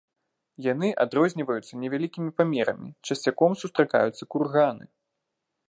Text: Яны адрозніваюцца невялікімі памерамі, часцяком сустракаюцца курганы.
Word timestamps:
Яны 0.71 0.87
адрозніваюцца 1.03 1.73
невялікімі 1.83 2.29
памерамі, 2.39 2.89
часцяком 3.09 3.51
сустракаюцца 3.65 4.23
курганы. 4.35 4.85